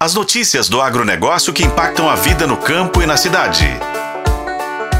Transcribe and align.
As 0.00 0.14
notícias 0.14 0.68
do 0.68 0.80
agronegócio 0.80 1.52
que 1.52 1.64
impactam 1.64 2.08
a 2.08 2.14
vida 2.14 2.46
no 2.46 2.56
campo 2.56 3.02
e 3.02 3.06
na 3.06 3.16
cidade. 3.16 3.66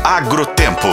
Agrotempo. 0.03 0.89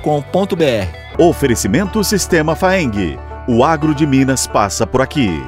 Oferecimento 1.19 2.03
Sistema 2.05 2.55
Faeng. 2.55 3.19
O 3.49 3.65
agro 3.65 3.95
de 3.95 4.07
Minas 4.07 4.47
passa 4.47 4.87
por 4.87 5.03
aqui. 5.03 5.43